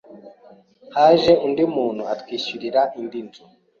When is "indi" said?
2.99-3.19